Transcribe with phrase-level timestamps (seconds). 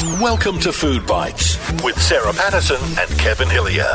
[0.00, 3.92] Welcome to Food Bites with Sarah Patterson and Kevin Hillier.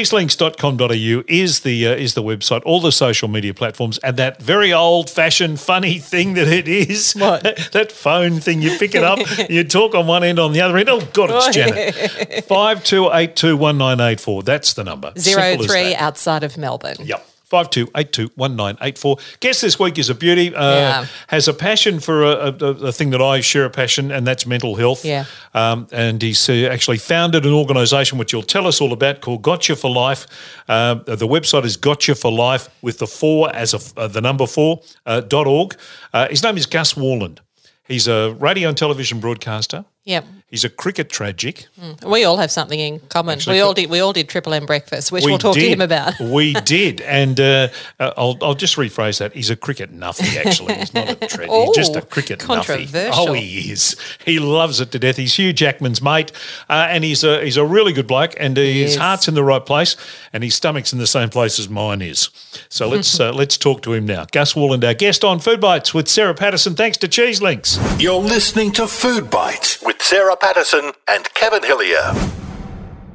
[0.10, 2.62] Cheeselinks.com.au is the uh, is the website.
[2.66, 7.14] All the social media platforms and that very old fashioned funny thing that it is.
[7.14, 7.44] What?
[7.74, 8.62] that phone thing?
[8.62, 10.90] You pick it up, you talk on one end, on the other end.
[10.90, 12.46] Oh God, it's Janet.
[12.46, 14.44] Five two eight two one nine eight four.
[14.44, 15.14] That's the number.
[15.18, 16.98] Zero Simple three outside of Melbourne.
[17.00, 17.29] Yep.
[17.50, 19.40] 52821984.
[19.40, 21.06] Guest this week is a beauty, uh, Yeah.
[21.28, 24.46] has a passion for a, a, a thing that I share a passion, and that's
[24.46, 25.04] mental health.
[25.06, 25.26] Yeah.
[25.54, 29.42] Um, and he's uh, actually founded an organisation which he'll tell us all about called
[29.42, 30.28] Gotcha for Life.
[30.68, 34.46] Uh, the website is Gotcha for Life with the four as a, uh, the number
[34.48, 35.76] four uh, dot org.
[36.14, 37.40] Uh, his name is Gus Worland.
[37.88, 39.84] He's a radio and television broadcaster.
[40.06, 40.26] Yep.
[40.50, 41.68] He's a cricket tragic.
[42.04, 43.34] We all have something in common.
[43.34, 43.90] Actually, we all did.
[43.90, 46.20] We all did Triple M breakfast, which We we'll talk to him about.
[46.20, 47.68] we did, and uh,
[48.00, 49.34] uh, I'll, I'll just rephrase that.
[49.34, 50.44] He's a cricket nuffy.
[50.44, 51.52] Actually, he's not a tragedy.
[51.52, 52.46] he's just a cricket nuffy.
[52.46, 53.30] controversial.
[53.30, 53.96] Oh, he is.
[54.26, 55.18] He loves it to death.
[55.18, 56.32] He's Hugh Jackman's mate,
[56.68, 58.34] uh, and he's a he's a really good bloke.
[58.40, 58.98] And uh, his is.
[58.98, 59.96] heart's in the right place,
[60.34, 62.30] and his stomach's in the same place as mine is.
[62.70, 64.26] So let's uh, let's talk to him now.
[64.32, 66.74] Gus Worland, our guest on Food Bites with Sarah Patterson.
[66.74, 67.78] Thanks to Cheese Links.
[68.00, 72.14] You're listening to Food Bites with Sarah Patterson and Kevin Hillier.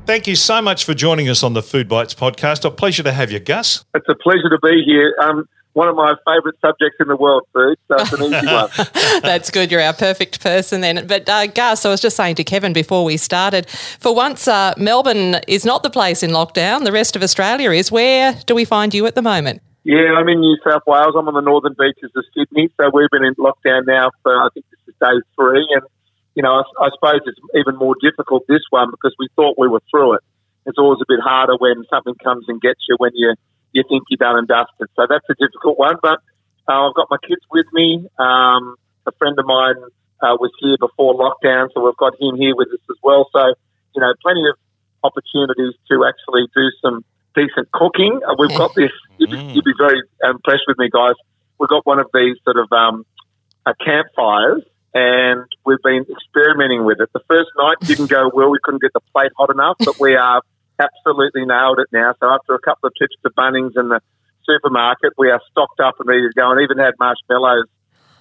[0.07, 2.65] Thank you so much for joining us on the Food Bites podcast.
[2.65, 3.85] A pleasure to have you, Gus.
[3.95, 5.15] It's a pleasure to be here.
[5.23, 8.69] Um, one of my favourite subjects in the world, food, so it's an easy one.
[9.23, 9.71] That's good.
[9.71, 11.07] You're our perfect person then.
[11.07, 14.75] But uh, Gus, I was just saying to Kevin before we started, for once, uh,
[14.77, 16.85] Melbourne is not the place in lockdown.
[16.85, 17.91] The rest of Australia is.
[17.91, 19.63] Where do we find you at the moment?
[19.85, 21.15] Yeah, I'm in New South Wales.
[21.19, 24.49] I'm on the northern beaches of Sydney, so we've been in lockdown now for I
[24.55, 25.83] think this is day three, and
[26.35, 29.69] you know I, I suppose it's even more difficult this one because we thought we
[29.69, 30.23] were through it.
[30.67, 33.35] It's always a bit harder when something comes and gets you when you
[33.73, 34.89] you think you're done and dusted.
[34.97, 36.19] So that's a difficult one, but
[36.69, 38.07] uh, I've got my kids with me.
[38.19, 39.77] Um, a friend of mine
[40.23, 43.29] uh, was here before lockdown, so we've got him here with us as well.
[43.33, 43.55] So
[43.95, 44.57] you know, plenty of
[45.03, 48.21] opportunities to actually do some decent cooking.
[48.27, 48.91] Uh, we've got this.
[49.19, 51.15] You'd be, you'd be very impressed with me, guys.
[51.61, 53.07] We've got one of these sort of um,
[53.65, 54.63] uh, campfires,
[54.93, 57.09] and we've been experimenting with it.
[57.15, 58.51] The first night didn't go well.
[58.51, 60.43] We couldn't get the plate hot enough, but we are
[60.81, 62.15] absolutely nailed it now.
[62.21, 64.01] So after a couple of trips to Bunnings and the
[64.45, 67.67] supermarket, we are stocked up and ready to go, and even had marshmallows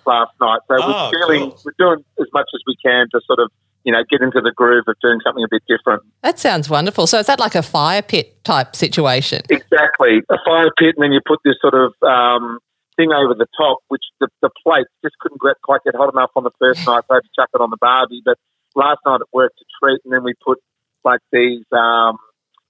[0.06, 0.60] last night.
[0.68, 1.62] So Oh, we're feeling cool.
[1.66, 3.50] we're doing as much as we can to sort of
[3.84, 6.04] you know get into the groove of doing something a bit different.
[6.22, 7.08] That sounds wonderful.
[7.08, 9.42] So is that like a fire pit type situation?
[9.50, 10.22] Exactly.
[10.30, 12.60] A fire pit, and then you put this sort of um,
[12.96, 16.32] thing over the top, which the, the plate just couldn't get, quite get hot enough
[16.36, 18.22] on the first night, so I had to chuck it on the barbie.
[18.24, 18.38] But
[18.76, 20.60] last night it worked a treat, and then we put
[21.04, 22.18] like these um,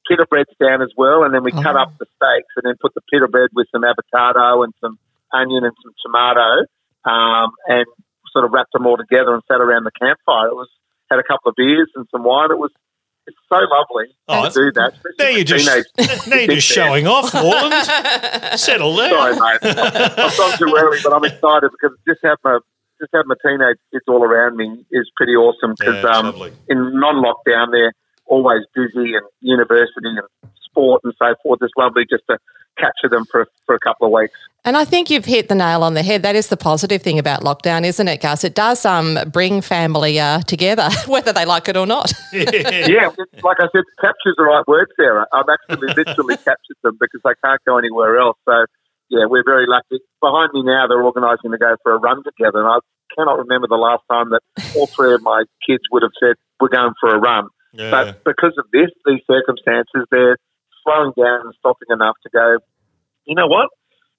[0.07, 1.83] pita breads down as well, and then we cut Oh.
[1.83, 4.97] up the steaks, and then put the pita bread with some avocado and some
[5.31, 6.65] onion and some tomato,
[7.05, 7.85] um, and
[8.31, 10.47] sort of wrapped them all together and sat around the campfire.
[10.47, 10.69] It was
[11.11, 12.49] had a couple of beers and some wine.
[12.51, 12.71] It was
[13.27, 14.93] it's so lovely Oh, to do that.
[14.93, 15.67] especially Now you're for just
[15.97, 18.57] teenage- now you're just showing off, Worland.
[18.59, 19.09] Settle down.
[19.09, 19.77] Sorry, mate.
[19.77, 22.59] I've gone too early, but I'm excited because just have my
[23.01, 26.53] just have my teenage kids all around me is pretty awesome because Yeah, um, lovely.
[26.69, 27.91] in non-lockdown they're
[28.27, 30.21] always busy and university and
[30.73, 31.59] sport and so forth.
[31.61, 32.37] It's lovely just to
[32.77, 34.33] capture them for, for a couple of weeks.
[34.65, 36.23] And I think you've hit the nail on the head.
[36.23, 38.43] That is the positive thing about lockdown, isn't it, Gus?
[38.43, 42.13] It does um, bring family uh, together, whether they like it or not.
[42.33, 43.11] yeah,
[43.43, 45.27] like I said, capture's the right word, Sarah.
[45.33, 48.37] I've actually literally captured them because they can't go anywhere else.
[48.45, 48.65] So,
[49.09, 50.01] yeah, we're very lucky.
[50.21, 52.59] Behind me now, they're organising to go for a run together.
[52.59, 52.79] And I
[53.15, 54.41] cannot remember the last time that
[54.75, 57.49] all three of my kids would have said, we're going for a run.
[57.73, 57.91] Yeah.
[57.91, 60.37] But because of this, these circumstances, they're
[60.83, 62.57] slowing down and stopping enough to go,
[63.25, 63.69] you know what?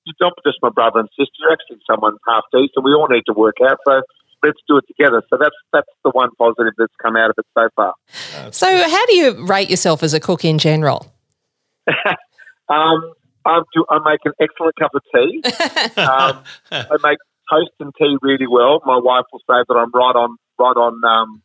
[0.05, 2.85] You're not just my brother and sister, you're actually someone half decent.
[2.85, 3.79] We all need to work out.
[3.87, 4.03] So
[4.43, 5.23] let's do it together.
[5.31, 7.95] So that's that's the one positive that's come out of it so far.
[8.53, 11.13] So how do you rate yourself as a cook in general?
[12.69, 13.13] um,
[13.45, 15.43] I, do, I make an excellent cup of tea.
[16.01, 17.19] um, I make
[17.51, 18.81] toast and tea really well.
[18.85, 21.43] My wife will say that I'm right on right on um,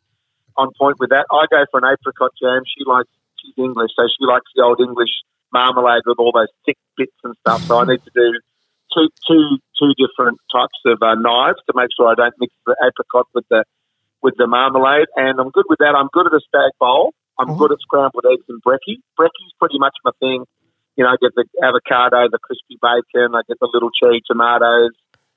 [0.56, 1.26] on point with that.
[1.30, 2.62] I go for an apricot jam.
[2.64, 3.10] She likes
[3.40, 5.10] she's English, so she likes the old English
[5.52, 7.62] marmalade with all those thick bits and stuff.
[7.64, 8.38] So I need to do
[8.94, 12.76] two, two, two different types of uh, knives to make sure I don't mix the
[12.82, 13.64] apricot with the
[14.22, 15.08] with the marmalade.
[15.16, 15.96] And I'm good with that.
[15.96, 17.14] I'm good at a spag bowl.
[17.38, 17.56] I'm oh.
[17.56, 19.00] good at scrambled eggs and brekkie.
[19.18, 20.44] Brekkie's pretty much my thing.
[20.96, 24.92] You know, I get the avocado, the crispy bacon, I get the little cherry tomatoes.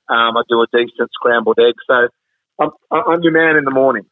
[0.08, 1.74] Um, I do a decent scrambled egg.
[1.86, 2.08] So
[2.60, 4.04] I'm, I'm your man in the morning.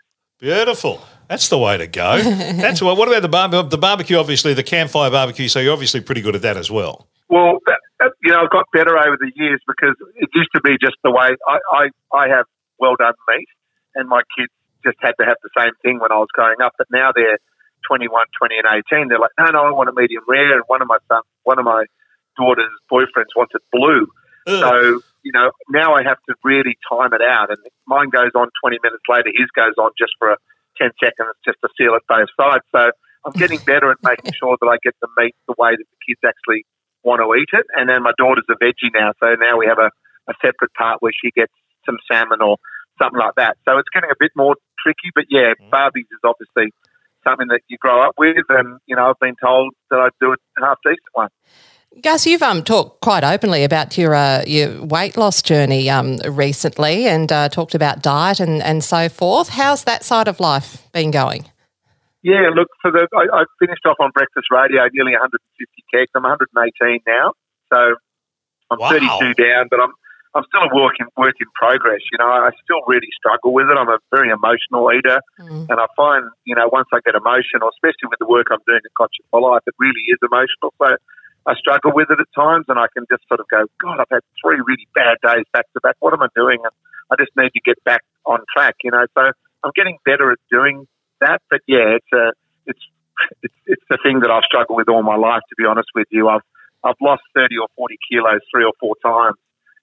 [0.42, 1.00] Beautiful.
[1.28, 2.20] That's the way to go.
[2.22, 2.96] That's what.
[2.98, 3.62] What about the barbecue?
[3.62, 5.46] The barbecue, obviously, the campfire barbecue.
[5.46, 7.06] So you're obviously pretty good at that as well.
[7.30, 10.60] Well, that, that, you know, I've got better over the years because it used to
[10.60, 12.46] be just the way I, I, I have
[12.80, 13.46] well done meat,
[13.94, 14.50] and my kids
[14.84, 16.72] just had to have the same thing when I was growing up.
[16.76, 17.38] But now they're
[17.86, 19.08] 21, 20, and 18.
[19.08, 20.54] They're like, no, no, I want a medium rare.
[20.54, 21.84] And one of my son, one of my
[22.36, 24.08] daughter's boyfriends wants it blue.
[24.48, 24.58] Ugh.
[24.58, 27.50] So you know, now I have to really time it out.
[27.50, 30.36] And mine goes on 20 minutes later, his goes on just for a
[30.78, 32.64] 10 seconds just to seal it both sides.
[32.74, 32.90] So
[33.24, 36.00] I'm getting better at making sure that I get the meat the way that the
[36.02, 36.66] kids actually
[37.02, 37.66] want to eat it.
[37.74, 39.90] And then my daughter's a veggie now, so now we have a,
[40.30, 41.52] a separate part where she gets
[41.86, 42.58] some salmon or
[43.00, 43.58] something like that.
[43.66, 45.70] So it's getting a bit more tricky, but yeah, mm.
[45.70, 46.72] Barbies is obviously
[47.24, 50.32] something that you grow up with, and you know I've been told that I do
[50.32, 51.28] it half decent one.
[52.00, 57.06] Gus, you've um, talked quite openly about your uh, your weight loss journey um, recently,
[57.06, 59.50] and uh, talked about diet and, and so forth.
[59.50, 61.46] How's that side of life been going?
[62.22, 65.38] Yeah, look, for the I, I finished off on breakfast radio, nearly 150
[65.92, 66.10] kegs.
[66.14, 67.34] I'm 118 now,
[67.72, 67.94] so
[68.70, 68.88] I'm wow.
[68.88, 69.92] 32 down, but I'm
[70.34, 72.00] I'm still a work in work in progress.
[72.10, 73.76] You know, I still really struggle with it.
[73.76, 75.68] I'm a very emotional eater, mm.
[75.68, 78.80] and I find you know once I get emotional, especially with the work I'm doing
[78.80, 80.72] at Conscious for Life, it really is emotional.
[80.80, 80.96] So
[81.46, 84.10] I struggle with it at times, and I can just sort of go, God, I've
[84.10, 85.96] had three really bad days back to back.
[85.98, 86.58] What am I doing?
[86.62, 86.72] And
[87.10, 89.04] I just need to get back on track, you know.
[89.14, 89.32] So
[89.64, 90.86] I'm getting better at doing
[91.20, 91.42] that.
[91.50, 92.32] But yeah, it's a
[92.66, 92.84] it's
[93.42, 95.42] it's it's the thing that I've struggled with all my life.
[95.50, 96.46] To be honest with you, I've
[96.84, 99.38] I've lost thirty or forty kilos three or four times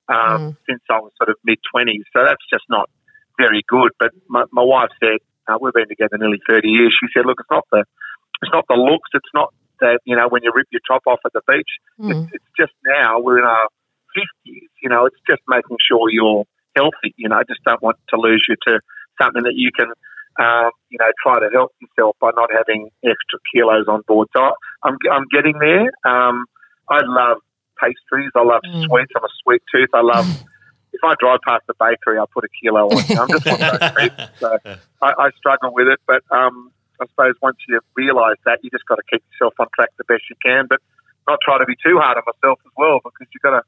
[0.07, 0.57] um, mm.
[0.67, 2.05] since I was sort of mid twenties.
[2.15, 2.89] So that's just not
[3.37, 3.91] very good.
[3.99, 6.95] But my, my wife said uh, we've been together nearly thirty years.
[6.95, 7.83] She said, look, it's not the
[8.41, 11.19] it's not the looks, it's not that, you know, when you rip your top off
[11.25, 11.69] at the beach.
[11.99, 12.11] Mm.
[12.11, 13.67] It's, it's just now we're in our
[14.15, 16.45] 50s, you know, it's just making sure you're
[16.75, 17.13] healthy.
[17.17, 18.79] You know, I just don't want to lose you to
[19.21, 19.87] something that you can,
[20.39, 24.27] um, you know, try to help yourself by not having extra kilos on board.
[24.35, 24.41] So
[24.83, 25.89] I'm, I'm getting there.
[26.05, 26.45] Um,
[26.89, 27.37] I love
[27.79, 28.31] pastries.
[28.35, 28.85] I love mm.
[28.85, 29.11] sweets.
[29.15, 29.89] I'm a sweet tooth.
[29.93, 30.25] I love.
[30.93, 32.97] if I drive past the bakery, I put a kilo on.
[33.17, 34.25] I'm just one of those people.
[34.39, 34.57] So
[35.01, 38.85] I, I struggle with it, but um, I suppose once you realise that, you just
[38.85, 40.79] got to keep yourself on track the best you can, but
[41.27, 43.61] not try to be too hard on myself as well, because you got to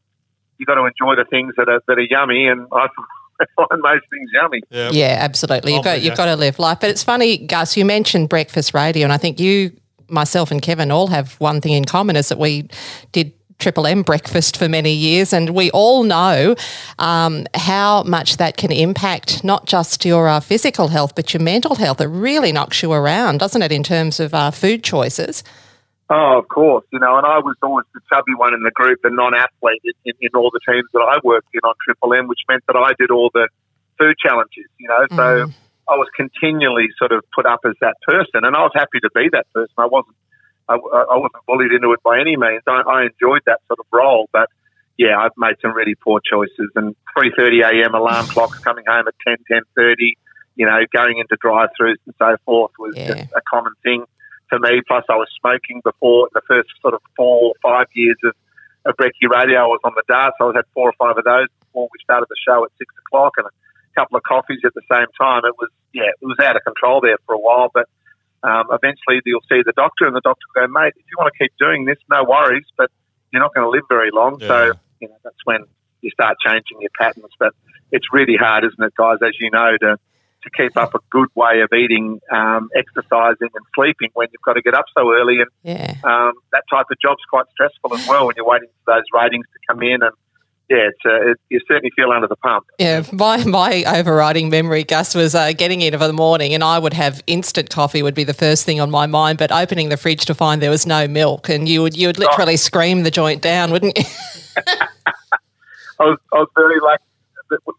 [0.58, 2.88] you got to enjoy the things that are that are yummy, and I
[3.56, 4.62] find most things yummy.
[4.70, 5.74] Yeah, yeah absolutely.
[5.74, 6.80] You've got you've got to live life.
[6.80, 7.76] But it's funny, Gus.
[7.76, 9.72] You mentioned breakfast radio, and I think you,
[10.08, 12.70] myself, and Kevin all have one thing in common: is that we
[13.12, 16.56] did Triple M breakfast for many years, and we all know
[17.00, 21.76] um, how much that can impact not just your uh, physical health, but your mental
[21.76, 22.02] health.
[22.02, 25.44] It really knocks you around, doesn't it, in terms of uh, food choices?
[26.10, 26.84] Oh, of course.
[26.92, 30.14] You know, and I was always the chubby one in the group, the non-athlete in,
[30.20, 32.92] in all the teams that I worked in on Triple M, which meant that I
[33.00, 33.48] did all the
[33.98, 34.66] food challenges.
[34.78, 35.54] You know, so mm.
[35.88, 39.10] I was continually sort of put up as that person, and I was happy to
[39.16, 39.74] be that person.
[39.78, 40.18] I wasn't
[40.76, 42.64] I, I wasn't bullied into it by any means.
[42.68, 44.50] I, I enjoyed that sort of role, but
[44.98, 46.70] yeah, I've made some really poor choices.
[46.76, 47.96] And 3:30 a.m.
[47.96, 49.38] alarm clocks coming home at 10,
[49.78, 50.14] 10:30.
[50.56, 53.08] You know, going into drive-throughs and so forth was yeah.
[53.08, 54.04] just a common thing
[54.50, 54.82] for me.
[54.86, 58.36] Plus, I was smoking before the first sort of four or five years of,
[58.86, 59.60] of Brekkie Radio.
[59.64, 60.36] I was on the darts.
[60.42, 63.34] I had four or five of those before we started the show at six o'clock,
[63.38, 65.44] and a couple of coffees at the same time.
[65.46, 67.88] It was yeah, it was out of control there for a while, but
[68.44, 71.32] um, eventually you'll see the doctor, and the doctor will go, mate, if you want
[71.34, 72.90] to keep doing this, no worries, but
[73.32, 74.40] you're not going to live very long.
[74.40, 74.48] Yeah.
[74.48, 75.66] So you know that's when
[76.02, 77.32] you start changing your patterns.
[77.40, 77.54] But
[77.92, 79.18] it's really hard, isn't it, guys?
[79.22, 79.98] As you know, to
[80.44, 84.54] to keep up a good way of eating, um, exercising, and sleeping when you've got
[84.54, 85.38] to get up so early.
[85.38, 85.94] And yeah.
[86.04, 89.46] um, that type of job's quite stressful as well when you're waiting for those ratings
[89.54, 90.14] to come in and
[90.72, 92.66] yeah, uh, it, you certainly feel under the pump.
[92.80, 96.80] Yeah, my, my overriding memory, Gus, was uh, getting in of the morning and I
[96.80, 99.98] would have instant coffee would be the first thing on my mind, but opening the
[99.98, 102.58] fridge to find there was no milk and you would you would literally oh.
[102.58, 104.06] scream the joint down, wouldn't you?
[104.68, 107.04] I was, I was very lucky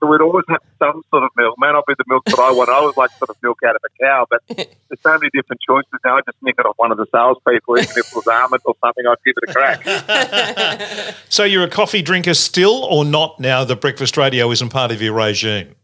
[0.03, 1.55] we'd always have some sort of milk.
[1.59, 2.69] May not be the milk that I want.
[2.69, 5.61] I always like sort of milk out of a cow, but there's so many different
[5.67, 6.17] choices now.
[6.17, 8.75] I just nick it off one of the salespeople, even if it was almond or
[8.85, 11.17] something, I'd give it a crack.
[11.29, 15.01] so you're a coffee drinker still or not now that breakfast radio isn't part of
[15.01, 15.75] your regime?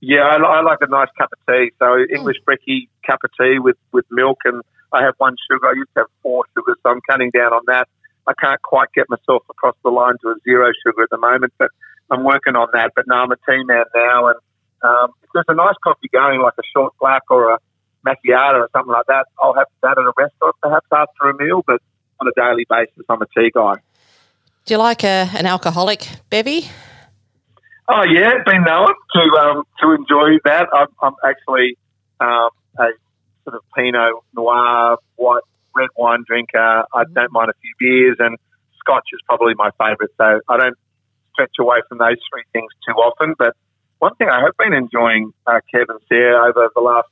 [0.00, 1.72] Yeah, I, I like a nice cup of tea.
[1.78, 2.14] So hmm.
[2.14, 5.66] English brekkie cup of tea with, with milk, and I have one sugar.
[5.66, 7.88] I used to have four sugars, so I'm cutting down on that.
[8.26, 11.52] I can't quite get myself across the line to a zero sugar at the moment,
[11.58, 11.70] but
[12.10, 12.92] I'm working on that.
[12.94, 14.38] But no, I'm a tea man now, and
[14.82, 17.58] um, if there's a nice coffee going, like a short black or a
[18.06, 21.62] macchiato or something like that, I'll have that at a restaurant perhaps after a meal.
[21.66, 21.80] But
[22.20, 23.76] on a daily basis, I'm a tea guy.
[24.64, 26.68] Do you like a, an alcoholic bevy?
[27.88, 30.68] Oh yeah, been known to um, to enjoy that.
[30.72, 31.78] I'm, I'm actually
[32.20, 32.88] um, a
[33.44, 35.42] sort of Pinot Noir, white
[35.74, 36.58] red wine drinker.
[36.58, 37.14] I mm-hmm.
[37.14, 38.36] don't mind a few beers, and
[38.78, 40.10] Scotch is probably my favourite.
[40.18, 40.76] So I don't
[41.38, 43.34] stretch away from those three things too often.
[43.38, 43.54] But
[43.98, 47.08] one thing I have been enjoying, uh, Kevin, Sarah, over the last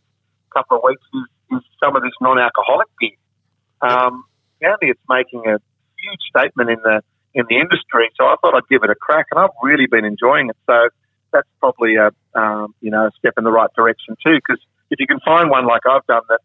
[0.52, 3.10] couple of weeks is, is some of this non-alcoholic beer.
[3.80, 4.24] Um,
[4.58, 5.58] apparently, it's making a
[5.98, 7.02] huge statement in the
[7.34, 8.08] in the industry.
[8.16, 10.56] So I thought I'd give it a crack, and I've really been enjoying it.
[10.66, 10.88] So
[11.32, 14.36] that's probably a um, you know a step in the right direction too.
[14.36, 16.40] Because if you can find one like I've done that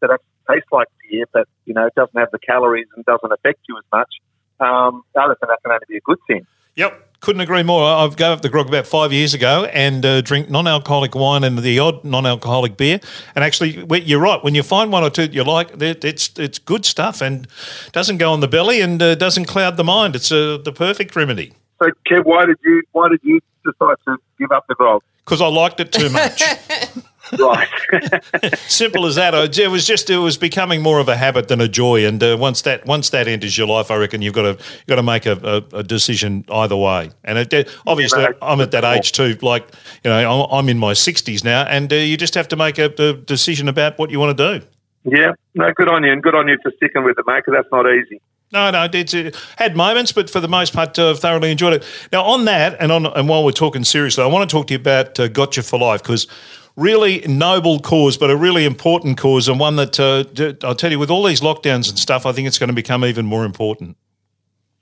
[0.00, 3.32] that actually tastes like beer, but you know it doesn't have the calories and doesn't
[3.32, 4.12] affect you as much,
[4.58, 6.46] um, I reckon that can only be a good thing.
[6.76, 7.11] Yep.
[7.22, 7.88] Couldn't agree more.
[7.88, 11.56] I've gave up the grog about five years ago and uh, drink non-alcoholic wine and
[11.56, 12.98] the odd non-alcoholic beer.
[13.36, 14.42] And actually, you're right.
[14.42, 17.46] When you find one or two you like, it's it's good stuff and
[17.92, 20.16] doesn't go on the belly and uh, doesn't cloud the mind.
[20.16, 21.52] It's uh, the perfect remedy.
[21.80, 25.04] So, Kev, why did you why did you decide to give up the grog?
[25.24, 26.42] Because I liked it too much.
[27.38, 27.68] Right.
[28.68, 29.34] Simple as that.
[29.58, 32.06] It was just it was becoming more of a habit than a joy.
[32.06, 34.86] And uh, once that once that enters your life, I reckon you've got to you've
[34.86, 37.10] got to make a, a, a decision either way.
[37.24, 39.36] And it, obviously, yeah, I'm at that age too.
[39.40, 39.66] Like
[40.04, 42.92] you know, I'm in my 60s now, and uh, you just have to make a,
[42.98, 44.66] a decision about what you want to do.
[45.04, 47.42] Yeah, no, good on you, and good on you for sticking with it, mate.
[47.44, 48.20] Because that's not easy.
[48.52, 51.84] No, no, it's it had moments, but for the most part, uh, thoroughly enjoyed it.
[52.12, 54.74] Now, on that, and on, and while we're talking seriously, I want to talk to
[54.74, 56.26] you about uh, Gotcha for Life because
[56.76, 60.24] really noble cause, but a really important cause, and one that uh,
[60.66, 63.04] I'll tell you, with all these lockdowns and stuff, I think it's going to become
[63.04, 63.96] even more important.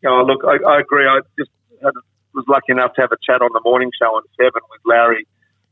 [0.06, 1.06] Oh, look, I, I agree.
[1.06, 1.50] I just
[1.82, 1.92] had,
[2.34, 5.26] was lucky enough to have a chat on the morning show on Seven with Larry,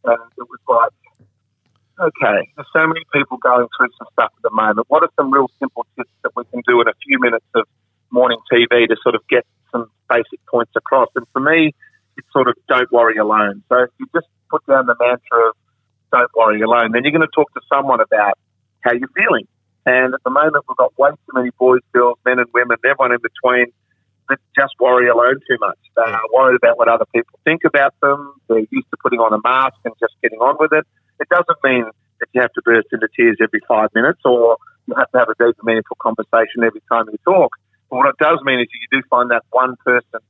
[0.05, 0.93] and it was like,
[2.01, 4.87] okay, there's so many people going through some stuff at the moment.
[4.89, 7.65] What are some real simple tips that we can do in a few minutes of
[8.11, 11.09] morning TV to sort of get some basic points across?
[11.17, 11.75] And for me,
[12.17, 13.63] it's sort of don't worry alone.
[13.69, 15.55] So if you just put down the mantra of
[16.13, 16.93] don't worry alone.
[16.93, 18.39] Then you're going to talk to someone about
[18.81, 19.47] how you're feeling.
[19.87, 23.13] And at the moment, we've got way too many boys, girls, men, and women, everyone
[23.13, 23.73] in between,
[24.29, 25.79] that just worry alone too much.
[25.97, 28.35] They're worried about what other people think about them.
[28.49, 30.85] They're used to putting on a mask and just getting on with it.
[31.21, 31.85] It doesn't mean
[32.21, 35.29] that you have to burst into tears every five minutes or you have to have
[35.29, 37.57] a deep and meaningful conversation every time you talk.
[37.89, 40.21] But what it does mean is you do find that one person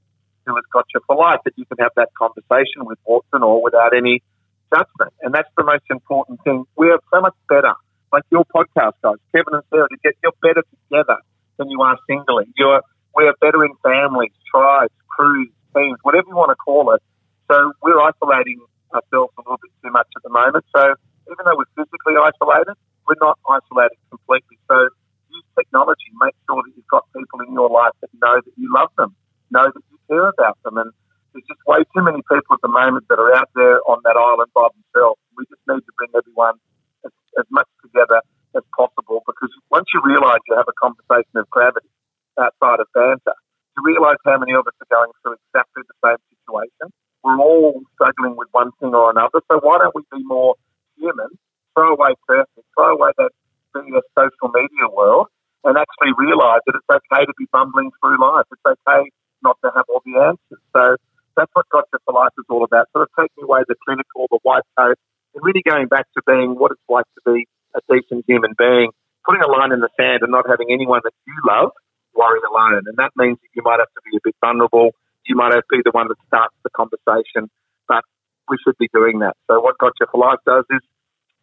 [0.46, 3.96] who has got you for life that you can have that conversation with, or without
[3.96, 4.22] any
[4.72, 5.12] judgment.
[5.22, 6.64] And that's the most important thing.
[6.76, 7.74] We are so much better,
[8.12, 11.18] like your podcast guys, Kevin and Sarah, you're better together
[11.58, 12.46] than you are singly.
[12.56, 12.82] You're,
[13.16, 17.02] we are better in families, tribes, crews, teams, whatever you want to call it.
[17.50, 18.60] So we're isolating
[18.94, 20.64] ourselves a little bit too much at the moment.
[20.74, 20.94] So
[21.28, 22.76] even though we're physically isolated,
[23.08, 24.56] we're not isolated completely.
[24.68, 24.88] So
[25.32, 26.08] use technology.
[26.20, 29.16] Make sure that you've got people in your life that know that you love them,
[29.50, 30.92] know that you care about them, and
[31.32, 34.16] there's just way too many people at the moment that are out there on that
[34.16, 35.20] island by themselves.
[35.36, 36.56] We just need to bring everyone
[37.04, 38.24] as, as much together
[38.56, 41.92] as possible because once you realise you have a conversation of gravity
[42.40, 43.36] outside of banter,
[43.76, 46.90] you realise how many of us are going through exactly the same situation.
[47.22, 49.44] We're all struggling with one thing or another.
[49.50, 50.56] So why don't we be more
[50.96, 51.30] human,
[51.74, 53.30] throw away perfect, throw away that
[53.74, 55.28] BS social media world
[55.64, 58.46] and actually realise that it's okay to be bumbling through life.
[58.50, 59.10] It's okay
[59.42, 60.62] not to have all the answers.
[60.74, 60.96] So
[61.36, 62.86] that's what Gotcha for Life is all about.
[62.92, 64.98] Sort of taking away the clinical, the white coat,
[65.34, 68.90] and really going back to being what it's like to be a decent human being
[69.28, 71.70] putting a line in the sand and not having anyone that you love
[72.18, 72.82] worry alone.
[72.86, 74.90] And that means that you might have to be a bit vulnerable.
[75.26, 77.46] You might have to be the one that starts the conversation,
[77.86, 78.02] but
[78.50, 79.38] we should be doing that.
[79.46, 80.82] So what Gotcha for Life does is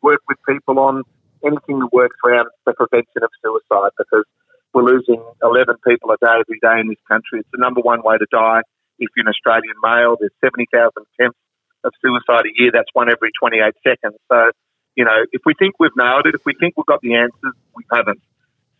[0.03, 1.03] work with people on
[1.45, 4.25] anything that works around the prevention of suicide because
[4.73, 7.39] we're losing 11 people a day every day in this country.
[7.39, 8.61] It's the number one way to die
[8.99, 10.17] if you're an Australian male.
[10.19, 11.39] There's 70,000 attempts
[11.85, 12.71] of suicide a year.
[12.73, 14.19] That's one every 28 seconds.
[14.27, 14.51] So,
[14.97, 17.55] you know, if we think we've nailed it, if we think we've got the answers,
[17.75, 18.19] we haven't.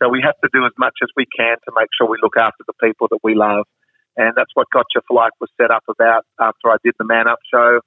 [0.02, 2.38] So we have to do as much as we can to make sure we look
[2.38, 3.66] after the people that we love.
[4.18, 7.28] And that's what Gotcha for Life was set up about after I did the Man
[7.28, 7.80] Up show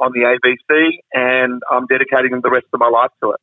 [0.00, 3.40] on the ABC, and I'm dedicating the rest of my life to it.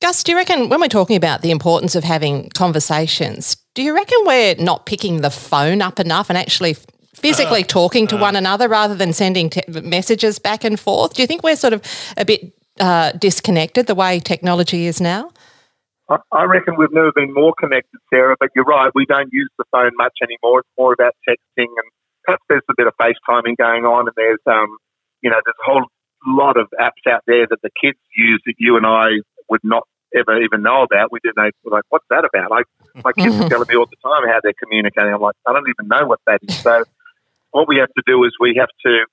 [0.00, 3.94] Gus, do you reckon when we're talking about the importance of having conversations, do you
[3.94, 6.76] reckon we're not picking the phone up enough and actually
[7.14, 11.14] physically uh, talking to uh, one another rather than sending te- messages back and forth?
[11.14, 11.82] Do you think we're sort of
[12.16, 15.30] a bit uh, disconnected the way technology is now?
[16.08, 18.90] I reckon we've never been more connected, Sarah, but you're right.
[18.94, 20.60] We don't use the phone much anymore.
[20.60, 21.88] It's more about texting and
[22.24, 24.78] perhaps there's a bit of FaceTiming going on and there's, um,
[25.20, 25.84] you know, there's a whole
[26.26, 29.84] lot of apps out there that the kids use that you and I would not
[30.16, 31.12] ever even know about.
[31.12, 32.50] We didn't know, like, what's that about?
[32.50, 32.66] Like,
[33.04, 35.12] my kids are telling me all the time how they're communicating.
[35.12, 36.56] I'm like, I don't even know what that is.
[36.60, 36.84] So,
[37.50, 39.04] what we have to do is we have to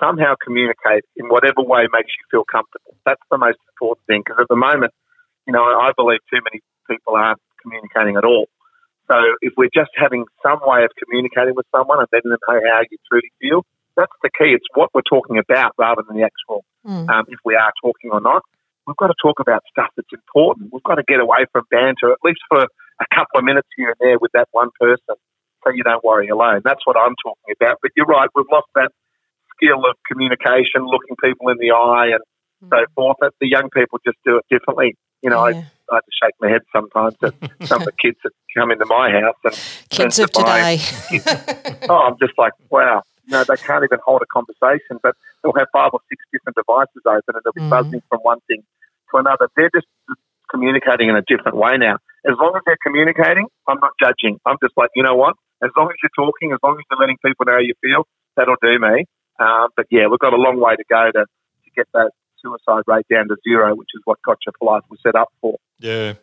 [0.00, 2.96] somehow communicate in whatever way makes you feel comfortable.
[3.04, 4.92] That's the most important thing because at the moment,
[5.50, 8.46] you know, I believe too many people aren't communicating at all.
[9.10, 12.60] So if we're just having some way of communicating with someone and letting them know
[12.70, 13.66] how you truly feel,
[13.98, 14.54] that's the key.
[14.54, 17.10] It's what we're talking about rather than the actual, mm.
[17.10, 18.46] um, if we are talking or not.
[18.86, 20.70] We've got to talk about stuff that's important.
[20.72, 23.90] We've got to get away from banter, at least for a couple of minutes here
[23.90, 25.18] and there with that one person
[25.66, 26.62] so you don't worry alone.
[26.64, 27.82] That's what I'm talking about.
[27.82, 28.94] But you're right, we've lost that
[29.58, 32.22] skill of communication, looking people in the eye and
[32.62, 32.70] mm.
[32.70, 33.18] so forth.
[33.20, 34.94] That the young people just do it differently.
[35.22, 35.64] You know, yeah.
[35.90, 37.34] I, I have to shake my head sometimes at
[37.66, 39.54] some of the kids that come into my house and
[39.90, 40.78] kids of today.
[41.88, 43.02] oh, I'm just like, wow.
[43.28, 47.02] Know, they can't even hold a conversation, but they'll have five or six different devices
[47.06, 47.70] open and they'll be mm.
[47.70, 48.64] buzzing from one thing
[49.12, 49.48] to another.
[49.54, 49.86] They're just
[50.50, 51.98] communicating in a different way now.
[52.26, 54.40] As long as they're communicating, I'm not judging.
[54.44, 55.36] I'm just like, you know what?
[55.62, 58.06] As long as you're talking, as long as you're letting people know how you feel,
[58.36, 59.06] that'll do me.
[59.38, 62.10] Uh, but yeah, we've got a long way to go to, to get that
[62.42, 65.56] suicide rate down to zero, which is what Gotcha for Life was set up for.
[65.78, 66.14] Yeah,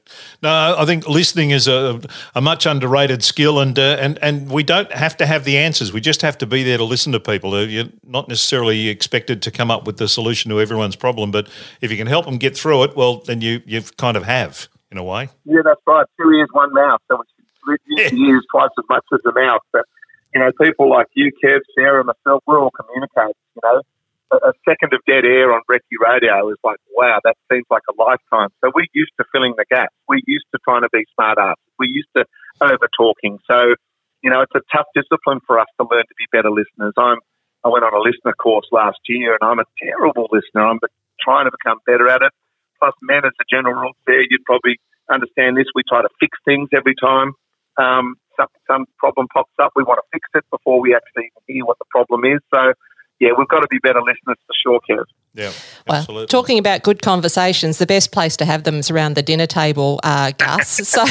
[0.43, 1.99] no, I think listening is a,
[2.35, 5.91] a much underrated skill, and uh, and and we don't have to have the answers.
[5.91, 7.55] We just have to be there to listen to people.
[7.55, 11.49] Uh, you're not necessarily expected to come up with the solution to everyone's problem, but
[11.81, 14.67] if you can help them get through it, well, then you you kind of have
[14.91, 15.29] in a way.
[15.45, 16.05] Yeah, that's right.
[16.21, 17.01] Two ears, one mouth.
[17.07, 18.27] So it's yeah.
[18.27, 19.61] ears twice as much as the mouth.
[19.73, 19.85] But
[20.33, 23.35] you know, people like you, Kev, Sarah, myself, we're all communicators.
[23.55, 23.81] You know,
[24.31, 27.95] a, second of dead air on Brekkie Radio is like, wow, that seems like a
[28.01, 28.49] lifetime.
[28.63, 29.95] So we're used to filling the gaps.
[30.07, 31.57] We're used to trying to be smart ass.
[31.79, 32.25] We're used to
[32.61, 33.39] over talking.
[33.49, 33.75] So,
[34.23, 36.93] you know, it's a tough discipline for us to learn to be better listeners.
[36.97, 37.17] I'm,
[37.63, 40.65] I went on a listener course last year and I'm a terrible listener.
[40.65, 40.79] I'm
[41.21, 42.31] trying to become better at it.
[42.79, 45.65] Plus, men, as a general rule, there, you'd probably understand this.
[45.73, 47.33] We try to fix things every time
[47.77, 49.71] um, some, some problem pops up.
[49.75, 52.41] We want to fix it before we actually hear what the problem is.
[52.53, 52.73] So,
[53.19, 55.05] yeah, we've got to be better listeners for sure, Kev.
[55.33, 55.51] Yeah,
[55.87, 56.21] absolutely.
[56.21, 59.47] Well, talking about good conversations, the best place to have them is around the dinner
[59.47, 60.69] table, uh, Gus.
[60.87, 61.03] so,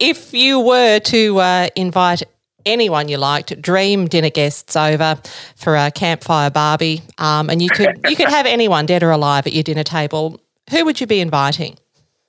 [0.00, 2.22] if you were to uh, invite
[2.64, 5.18] anyone you liked, dream dinner guests over
[5.56, 9.46] for a campfire barbie, um, and you could you could have anyone, dead or alive,
[9.46, 10.40] at your dinner table.
[10.70, 11.76] Who would you be inviting?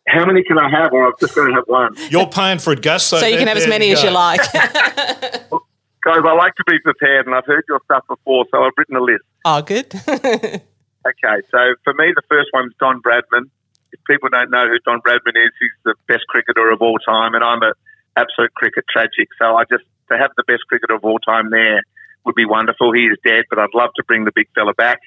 [0.08, 1.94] How many can I have, or I'm just going to have one?
[2.10, 3.06] You're paying for it, Gus.
[3.06, 4.42] So, so you can have as many as you like.
[6.04, 8.98] Guys, I like to be prepared, and I've heard your stuff before, so I've written
[8.98, 9.24] a list.
[9.46, 9.88] Oh, good.
[10.08, 13.50] okay, so for me, the first one's Don Bradman.
[13.94, 17.36] If people don't know who Don Bradman is, he's the best cricketer of all time,
[17.36, 17.72] and I'm an
[18.18, 19.30] absolute cricket tragic.
[19.40, 21.84] So I just to have the best cricketer of all time there
[22.26, 22.92] would be wonderful.
[22.92, 25.00] He is dead, but I'd love to bring the big fella back.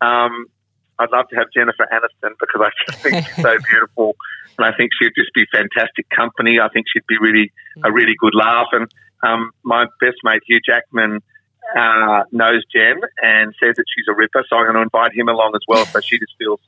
[0.00, 0.46] Um,
[0.98, 4.16] I'd love to have Jennifer Aniston because I just think she's so beautiful,
[4.58, 6.58] and I think she'd just be fantastic company.
[6.60, 7.50] I think she'd be really
[7.82, 8.92] a really good laugh, and
[9.24, 11.20] um, my best mate Hugh Jackman
[11.76, 15.28] uh, knows Jen and says that she's a ripper, so I'm going to invite him
[15.28, 16.60] along as well, so she just feels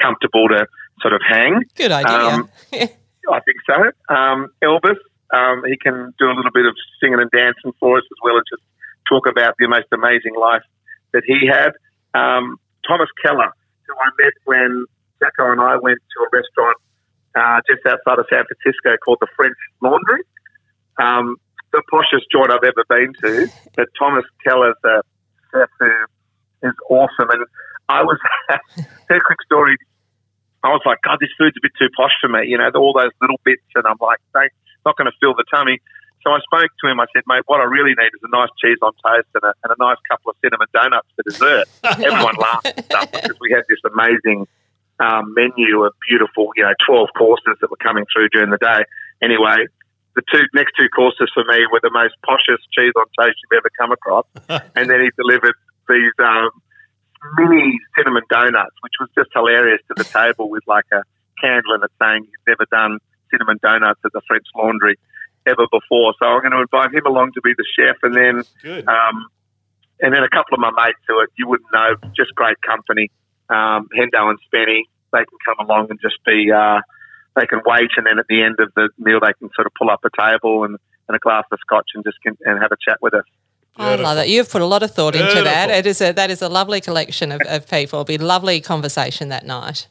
[0.00, 0.66] comfortable to
[1.00, 1.64] sort of hang.
[1.74, 2.14] Good idea.
[2.14, 4.14] Um, I think so.
[4.14, 5.00] Um, Elvis,
[5.32, 8.36] um, he can do a little bit of singing and dancing for us as well
[8.36, 8.62] as just
[9.08, 10.62] talk about the most amazing life
[11.12, 11.72] that he had.
[12.14, 13.50] Um, Thomas Keller,
[13.86, 14.86] who I met when
[15.20, 16.76] Jacko and I went to a restaurant
[17.34, 20.22] uh, just outside of San Francisco called the French Laundry.
[21.00, 21.36] Um,
[21.72, 23.46] the poshest joint I've ever been to.
[23.76, 25.02] But Thomas Keller's a
[25.52, 25.90] chef who
[26.66, 27.30] is awesome.
[27.30, 27.46] And
[27.88, 28.18] I was,
[28.50, 29.76] her quick story,
[30.64, 32.48] I was like, God, this food's a bit too posh for me.
[32.48, 35.44] You know, all those little bits, and I'm like, it's not going to fill the
[35.54, 35.78] tummy.
[36.24, 36.98] So I spoke to him.
[36.98, 39.52] I said, mate, what I really need is a nice cheese on toast and a,
[39.62, 41.68] and a nice couple of cinnamon donuts for dessert.
[41.84, 44.48] Everyone laughed and stuff because we had this amazing
[45.00, 48.88] um, menu of beautiful, you know, 12 courses that were coming through during the day.
[49.20, 49.68] Anyway,
[50.14, 53.58] the two next two courses for me were the most poshest cheese on toast you've
[53.58, 54.26] ever come across.
[54.74, 55.54] and then he delivered
[55.88, 56.50] these um,
[57.36, 61.02] mini cinnamon donuts, which was just hilarious to the table with like a
[61.40, 62.98] candle in it saying he's never done
[63.30, 64.96] cinnamon donuts at the French Laundry
[65.46, 66.14] ever before.
[66.18, 68.44] So I'm going to invite him along to be the chef, and then
[68.86, 69.26] um,
[70.00, 73.10] and then a couple of my mates who are, you wouldn't know, just great company.
[73.48, 76.52] Um, Hendo and Spenny, they can come along and just be.
[76.52, 76.80] Uh,
[77.36, 79.72] they can wait, and then at the end of the meal, they can sort of
[79.78, 80.76] pull up a table and,
[81.08, 83.24] and a glass of scotch and just can, and have a chat with us.
[83.76, 84.06] Beautiful.
[84.06, 84.28] I love it.
[84.28, 85.38] You've put a lot of thought Beautiful.
[85.38, 85.68] into that.
[85.68, 88.00] It is a that is a lovely collection of, of people.
[88.00, 89.88] It'll be a lovely conversation that night.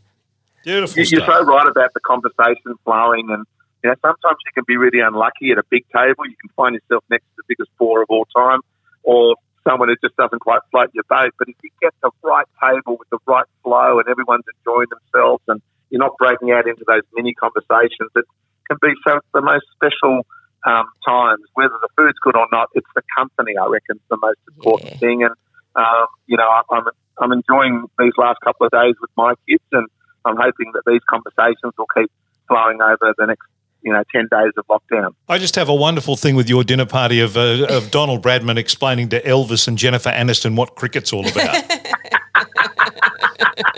[0.64, 1.04] Beautiful.
[1.04, 3.46] You're so right about the conversation flowing, and
[3.84, 6.26] you know sometimes you can be really unlucky at a big table.
[6.26, 8.62] You can find yourself next to the biggest bore of all time,
[9.04, 9.36] or
[9.68, 11.34] someone who just doesn't quite float your boat.
[11.38, 15.44] But if you get the right table with the right flow, and everyone's enjoying themselves,
[15.50, 15.62] and
[15.94, 18.26] you're not breaking out into those mini conversations, it
[18.68, 20.26] can be so the most special
[20.66, 24.18] um, times, whether the food's good or not, it's the company, I reckon, is the
[24.18, 24.98] most important yeah.
[24.98, 25.22] thing.
[25.22, 25.36] And,
[25.76, 26.86] um, you know, I'm,
[27.22, 29.86] I'm enjoying these last couple of days with my kids, and
[30.26, 32.12] I'm hoping that these conversations will keep
[32.48, 33.46] flowing over the next
[33.84, 35.14] you know, 10 days of lockdown.
[35.28, 38.58] I just have a wonderful thing with your dinner party of, uh, of Donald Bradman
[38.58, 41.66] explaining to Elvis and Jennifer Aniston what cricket's all about.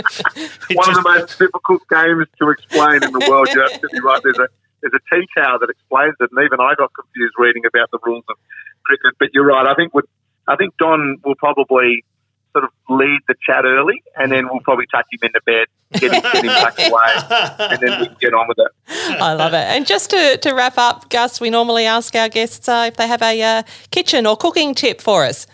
[0.73, 3.49] One of the most difficult games to explain in the world.
[3.53, 4.21] You're absolutely right.
[4.23, 4.47] There's a
[4.81, 7.99] there's a tea towel that explains it, and even I got confused reading about the
[8.05, 8.37] rules of
[8.83, 9.15] cricket.
[9.19, 9.65] But you're right.
[9.67, 9.93] I think
[10.47, 12.03] I think Don will probably
[12.55, 15.67] sort of lead the chat early, and then we'll probably tuck him into bed,
[15.99, 18.71] get him, get him tucked away, and then we can get on with it.
[19.21, 19.57] I love it.
[19.57, 23.07] And just to, to wrap up, Gus, we normally ask our guests uh, if they
[23.07, 25.47] have a uh, kitchen or cooking tip for us.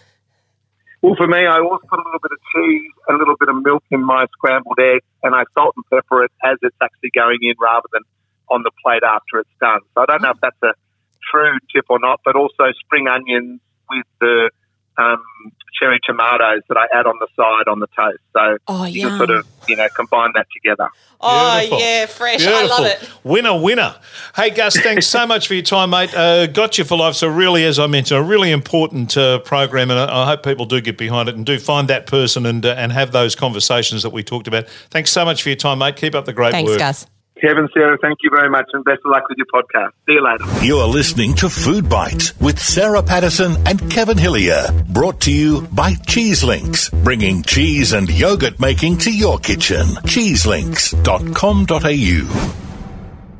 [1.02, 3.58] Well, for me, I always put a little bit of cheese, a little bit of
[3.64, 7.40] milk in my scrambled egg, and I salt and pepper it as it's actually going
[7.42, 8.04] in rather than
[8.50, 9.82] on the plate after it's done.
[9.96, 10.74] So I don't know if that's a
[11.32, 14.52] true tip or not, but also spring onions with the
[14.97, 15.23] um,
[15.82, 18.19] cherry tomatoes that I add on the side on the toast.
[18.34, 20.89] So oh, you can sort of, you know, combine that together.
[21.19, 21.80] Oh, Beautiful.
[21.80, 22.38] yeah, fresh.
[22.39, 22.60] Beautiful.
[22.60, 23.10] I love it.
[23.23, 23.95] Winner, winner.
[24.36, 26.13] Hey, Gus, thanks so much for your time, mate.
[26.15, 27.15] Uh, got you for life.
[27.15, 30.65] So, really, as I mentioned, a really important uh, program, and I, I, hope people
[30.65, 34.04] do get behind it and do find that person and, uh, and have those conversations
[34.04, 34.67] that we talked about.
[34.89, 35.95] Thanks so much for your time, mate.
[35.95, 36.80] Keep up the great thanks, work.
[36.80, 37.11] Thanks, Gus.
[37.41, 39.89] Kevin, Sarah, thank you very much and best of luck with your podcast.
[40.06, 40.45] See you later.
[40.63, 44.67] You are listening to Food Bites with Sarah Patterson and Kevin Hillier.
[44.89, 49.88] Brought to you by Cheese Links, bringing cheese and yogurt making to your kitchen.
[50.06, 52.62] Cheeselinks.com.au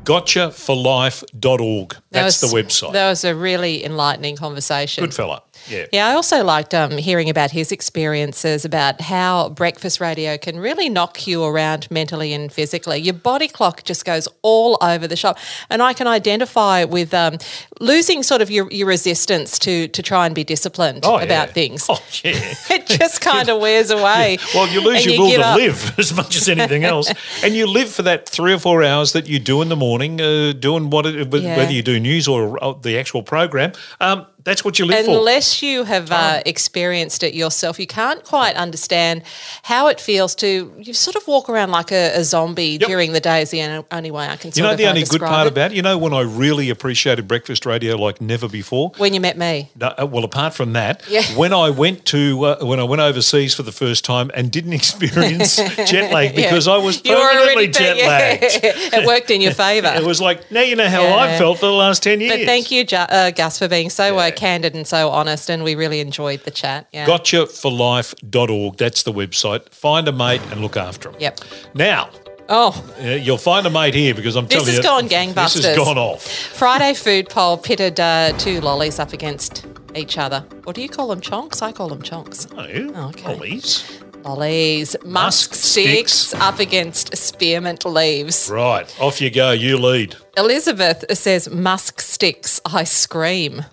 [0.04, 1.96] gotchaforlife.org.
[2.10, 2.92] That's was, the website.
[2.92, 5.04] That was a really enlightening conversation.
[5.04, 5.42] Good fella.
[5.68, 5.86] Yeah.
[5.92, 10.88] Yeah, I also liked um, hearing about his experiences about how breakfast radio can really
[10.88, 12.98] knock you around mentally and physically.
[12.98, 15.38] Your body clock just goes all over the shop.
[15.70, 17.38] And I can identify with um,
[17.82, 21.52] losing sort of your, your resistance to, to try and be disciplined oh, about yeah.
[21.52, 21.86] things.
[21.88, 22.54] Oh, yeah.
[22.70, 24.38] it just kind of wears away.
[24.40, 24.46] Yeah.
[24.54, 25.56] Well, you lose your you will to up.
[25.56, 27.12] live as much as anything else.
[27.42, 30.20] and you live for that three or four hours that you do in the morning,
[30.20, 33.72] uh, doing what, it, whether you do news or uh, the actual program.
[34.00, 35.18] Um, that's what you live Unless for.
[35.18, 39.22] Unless you have uh, experienced it yourself, you can't quite understand
[39.62, 42.88] how it feels to you sort of walk around like a, a zombie yep.
[42.88, 43.42] during the day.
[43.42, 44.50] Is the only way I can.
[44.54, 45.52] You know the only good part it.
[45.52, 45.76] about it?
[45.76, 49.70] you know when I really appreciated breakfast radio like never before when you met me.
[49.76, 51.22] No, uh, well, apart from that, yeah.
[51.36, 54.72] when I went to uh, when I went overseas for the first time and didn't
[54.82, 55.56] experience
[55.90, 56.74] jet lag because yeah.
[56.74, 58.60] I was permanently jet lagged.
[58.62, 59.00] Yeah.
[59.00, 59.92] it worked in your favour.
[59.94, 61.02] it was like now you know how.
[61.12, 62.32] I felt for the last ten years.
[62.32, 65.74] But thank you, uh, Gus, for being so uh, candid and so honest, and we
[65.74, 66.88] really enjoyed the chat.
[66.92, 67.06] Yeah.
[67.06, 68.76] Gotchaforlife.org.
[68.76, 69.68] That's the website.
[69.70, 71.20] Find a mate and look after them.
[71.20, 71.40] Yep.
[71.74, 72.10] Now,
[72.48, 75.54] Oh, you'll find a mate here because I'm telling you, this has gone gangbusters.
[75.54, 76.26] This has gone off.
[76.26, 80.40] Friday food poll pitted uh, two lollies up against each other.
[80.64, 81.62] What do you call them chonks?
[81.62, 82.50] I call them chonks.
[82.54, 83.28] No, oh, okay.
[83.34, 84.00] lollies.
[84.24, 84.96] Lollies.
[85.04, 88.48] Musk, Musk sticks, sticks up against spearmint leaves.
[88.50, 89.50] Right, off you go.
[89.52, 90.16] You lead.
[90.36, 92.60] Elizabeth says musk sticks.
[92.64, 93.64] I scream.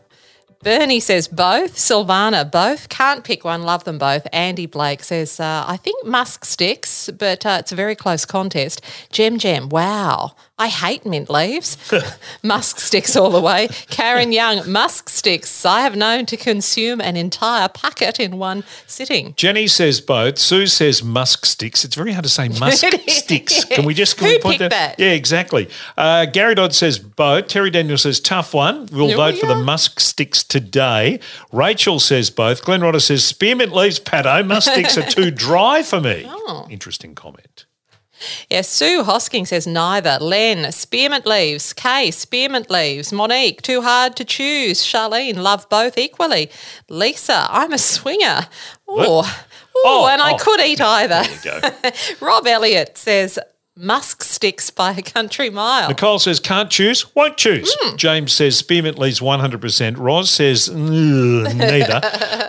[0.61, 1.75] Bernie says both.
[1.75, 2.89] Silvana, both.
[2.89, 3.63] Can't pick one.
[3.63, 4.27] Love them both.
[4.33, 8.81] Andy Blake says, uh, I think Musk sticks, but uh, it's a very close contest.
[9.09, 10.35] Gem Gem, wow.
[10.59, 11.77] I hate mint leaves.
[12.43, 13.69] musk sticks all the way.
[13.89, 15.65] Karen Young, musk sticks.
[15.65, 19.33] I have known to consume an entire packet in one sitting.
[19.37, 20.37] Jenny says both.
[20.37, 21.85] Sue says musk sticks.
[21.85, 23.63] It's very hard to say musk sticks.
[23.65, 24.99] Can we just can Who we point picked that?
[24.99, 25.69] Yeah, exactly.
[25.97, 27.47] Uh, Gary Dodd says both.
[27.47, 28.87] Terry Daniel says tough one.
[28.91, 31.21] We'll Here vote we for the musk sticks today.
[31.53, 32.65] Rachel says both.
[32.65, 34.45] Glenn Rodder says spearmint leaves, Pato.
[34.45, 36.25] Musk sticks are too dry for me.
[36.27, 36.67] Oh.
[36.69, 37.65] Interesting comment.
[38.49, 40.17] Yes, Sue Hosking says neither.
[40.19, 41.73] Len, spearmint leaves.
[41.73, 43.11] Kay, spearmint leaves.
[43.13, 44.81] Monique, too hard to choose.
[44.81, 46.49] Charlene, love both equally.
[46.89, 48.47] Lisa, I'm a swinger.
[48.87, 49.45] Oh,
[49.85, 50.37] Oh, and I oh.
[50.37, 51.23] could eat either.
[51.23, 51.91] There we go.
[52.25, 53.39] Rob Elliott says
[53.79, 55.89] musk sticks by a country mile.
[55.89, 57.73] Nicole says can't choose, won't choose.
[57.79, 57.95] Hmm.
[57.95, 59.97] James says spearmint leaves 100%.
[59.97, 62.01] Roz says neither.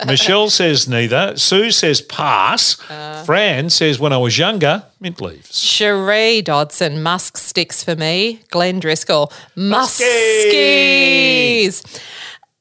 [0.07, 1.37] Michelle says neither.
[1.37, 2.79] Sue says pass.
[2.91, 3.23] Uh.
[3.25, 5.59] Fran says when I was younger, mint leaves.
[5.59, 8.41] Cherie Dodson, musk sticks for me.
[8.51, 10.45] Glenn Driscoll, Muskies.
[11.83, 12.01] muskies.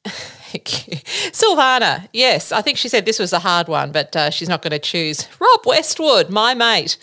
[1.32, 4.62] Silvana, yes, I think she said this was a hard one, but uh, she's not
[4.62, 5.28] going to choose.
[5.38, 6.96] Rob Westwood, my mate,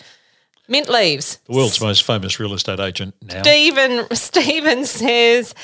[0.68, 1.38] mint leaves.
[1.46, 3.42] The world's most famous real estate agent now.
[3.42, 5.54] Stephen Stephen says,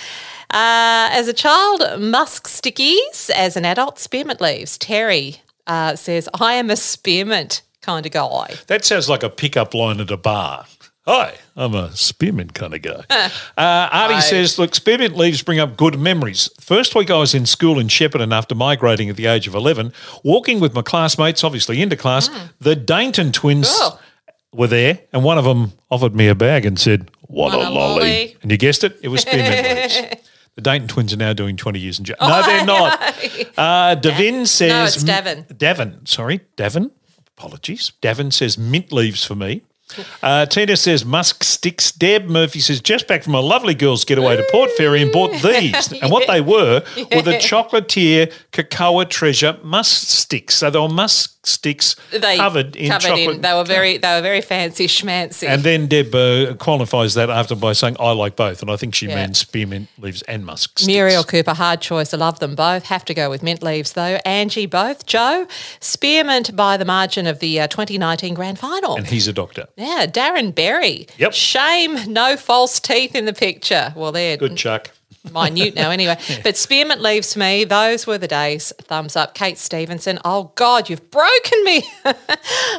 [0.51, 3.31] uh, as a child, musk stickies.
[3.31, 4.79] As an adult, spearmint leaves.
[4.79, 5.37] Terry
[5.67, 8.55] uh, says, I am a spearmint kind of guy.
[8.69, 10.67] That sounds like a pickup line at a bar.
[11.07, 13.05] Hi, I'm a spearmint kind of guy.
[13.11, 16.49] Uh, Artie says, look, spearmint leaves bring up good memories.
[16.59, 19.93] First week I was in school in Shepparton after migrating at the age of 11,
[20.23, 22.31] walking with my classmates, obviously into class.
[22.59, 23.99] The Dainton twins Oh.
[24.55, 27.59] Were there, and one of them offered me a bag and said, what a a
[27.59, 27.75] lolly.
[27.75, 28.37] lolly?
[28.43, 30.21] And you guessed it, it was spearmint leaves.
[30.57, 32.17] The Dayton twins are now doing 20 years in jail.
[32.21, 33.15] No, they're not.
[33.59, 34.71] Uh, Devin says.
[34.71, 35.47] No, it's Davin.
[35.49, 36.93] Davin, sorry, Davin.
[37.37, 37.91] Apologies.
[38.01, 39.63] Davin says mint leaves for me.
[40.23, 41.93] Uh, Tina says musk sticks.
[41.93, 45.33] Deb Murphy says just back from a lovely girls' getaway to Port Fairy and bought
[45.43, 45.93] these.
[45.93, 50.57] And what they were were the chocolatier cocoa treasure musk sticks.
[50.57, 53.43] So they were musk sticks They covered in chocolate.
[53.43, 55.49] they were very they were very fancy schmancy.
[55.49, 58.63] and then Deb uh, qualifies that after by saying, I like both.
[58.63, 59.17] And I think she Yeah.
[59.27, 60.87] means spearmint leaves and musk sticks.
[60.87, 62.13] Muriel Cooper, hard choice.
[62.15, 62.85] I love them both.
[62.85, 64.19] Have to go with mint leaves though.
[64.25, 65.07] Angie, both.
[65.07, 65.47] Joe,
[65.81, 68.97] spearmint by the margin of the uh, 2019 grand final.
[68.97, 69.67] And he's a doctor.
[69.77, 71.07] yeah, Darren Berry.
[71.19, 71.33] Yep.
[71.33, 73.93] Shame, no false teeth in the picture.
[73.97, 74.91] Well, they're Good Chuck.
[75.33, 76.19] Minute now anyway.
[76.43, 77.65] But spearmint leaves for me.
[77.65, 78.73] Those were the days.
[78.83, 79.35] Thumbs up.
[79.35, 80.19] Kate Stevenson.
[80.25, 81.85] Oh God, you've broken me.
[82.05, 82.15] I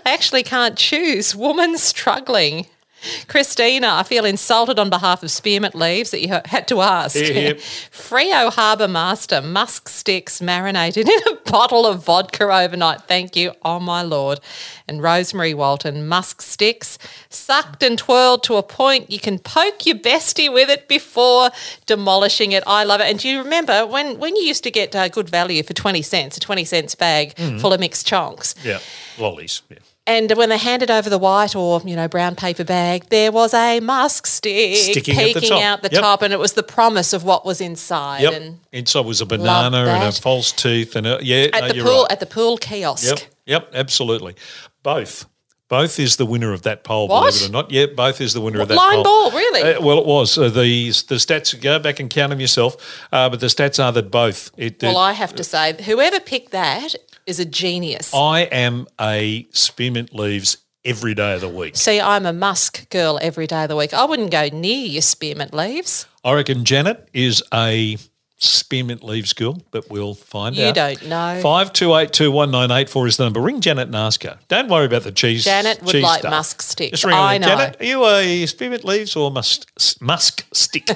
[0.05, 1.35] actually can't choose.
[1.35, 2.67] Woman struggling.
[3.27, 7.15] Christina, I feel insulted on behalf of spearmint leaves that you had to ask.
[7.15, 7.59] Yep, yep.
[7.59, 13.01] Frio Harbour Master, musk sticks marinated in a bottle of vodka overnight.
[13.03, 13.53] Thank you.
[13.63, 14.39] Oh my lord.
[14.87, 16.97] And Rosemary Walton, musk sticks,
[17.29, 21.49] sucked and twirled to a point you can poke your bestie with it before
[21.85, 22.63] demolishing it.
[22.67, 23.05] I love it.
[23.09, 26.01] And do you remember when, when you used to get uh, good value for 20
[26.01, 27.57] cents, a 20 cents bag Mm-hmm.
[27.59, 28.55] full of mixed chunks?
[28.63, 28.79] Yeah.
[29.17, 29.61] Lollies.
[29.69, 29.77] Yeah.
[30.07, 33.53] And when they handed over the white or you know brown paper bag, there was
[33.55, 36.01] a musk stick Sticking at the peeking out the Yep.
[36.01, 38.21] top, and it was the promise of what was inside.
[38.21, 38.33] Yep.
[38.33, 41.47] And Inside was a banana and a false tooth and a, yeah.
[41.53, 42.11] at no, the pool right.
[42.11, 43.07] at the pool kiosk.
[43.07, 43.19] Yep.
[43.47, 43.71] Yep.
[43.73, 44.35] Absolutely.
[44.83, 45.25] Both.
[45.67, 47.21] Both is the winner of that poll, What?
[47.31, 47.71] believe it or not.
[47.71, 49.03] Yeah, both is the winner of that Line poll.
[49.03, 49.63] ball, really?
[49.63, 50.37] Uh, well, it was.
[50.37, 52.77] Uh, the the stats, go back and count them yourself,
[53.11, 54.51] uh, but the stats are that both.
[54.57, 56.93] It, Well, it- I have to say, whoever picked that
[57.25, 58.13] is a genius.
[58.13, 61.75] I am a spearmint leaves every day of the week.
[61.75, 63.93] See, I'm a musk girl every day of the week.
[63.93, 66.05] I wouldn't go near your spearmint leaves.
[66.23, 67.97] I reckon Janet is a
[68.37, 70.67] spearmint leaves girl, but we'll find You out.
[70.67, 71.39] You don't know.
[71.41, 73.39] Five two eight two one nine eight four is the number.
[73.39, 74.39] Ring Janet and ask her.
[74.47, 75.45] Don't worry about the cheese.
[75.45, 76.31] Janet would cheese like stuff.
[76.31, 76.91] musk sticks.
[76.91, 77.15] Just ring.
[77.15, 77.47] I know.
[77.47, 79.69] Janet, are you a spearmint leaves or musk
[80.01, 80.89] musk stick?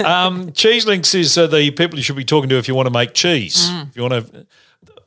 [0.04, 2.86] um, cheese links is uh, the people you should be talking to if you want
[2.86, 3.70] to make cheese.
[3.70, 3.88] Mm.
[3.88, 4.46] If you want to.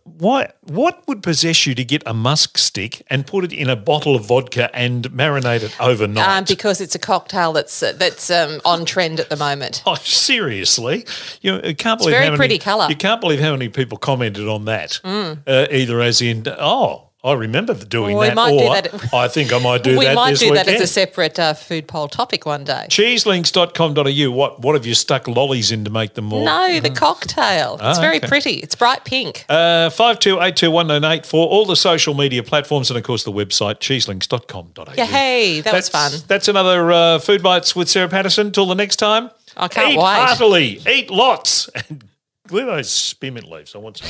[0.06, 3.76] Why, what would possess you to get a musk stick and put it in a
[3.76, 6.30] bottle of vodka and marinate it overnight?
[6.30, 9.82] Um, because it's a cocktail that's uh, that's um, on trend at the moment.
[9.88, 11.08] Oh, seriously?
[11.41, 12.86] You know, I can't believe very how many, pretty colour.
[12.86, 12.89] Mm.
[12.91, 15.00] You can't believe how many people commented on that.
[15.04, 19.13] Uh, either as in, oh, I remember doing Well, we that, might do or that-
[19.13, 20.67] I think I might do we that We might do weekend.
[20.67, 22.85] that as a separate uh, food poll topic one day.
[22.89, 24.31] Cheeselinks.com.au.
[24.31, 26.45] What what have you stuck lollies in to make them more?
[26.45, 27.75] No, the cocktail.
[27.81, 28.27] It's Ah, very okay.
[28.27, 28.53] pretty.
[28.55, 29.43] It's bright pink.
[29.49, 34.93] Uh, 52821984 for all the social media platforms and, of course, the website, cheeselinks.com.au.
[34.95, 36.25] Yeah, hey, that was That's- fun.
[36.27, 38.51] That's another uh, Food Bites with Sarah Patterson.
[38.51, 39.31] Till the next time.
[39.57, 40.03] I can't eat wait.
[40.03, 41.69] heartily, eat lots.
[41.89, 42.03] And
[42.49, 43.75] where those spearmint leaves?
[43.75, 44.08] I want some.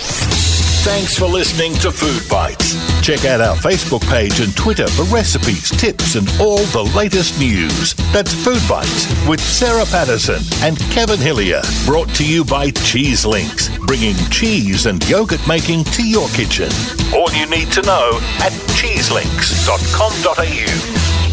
[0.86, 2.76] Thanks for listening to Food Bites.
[3.02, 7.96] Check out our Facebook page and Twitter for recipes, tips, and all the latest news.
[8.14, 11.64] That's Food Bites with Sarah Patterson and Kevin Hillier.
[11.88, 16.70] Brought to you by Cheese Links, bringing cheese and yogurt making to your kitchen.
[17.16, 21.25] All you need to know at cheeselinks.com.au.